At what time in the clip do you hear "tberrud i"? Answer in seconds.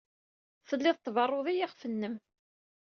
1.05-1.53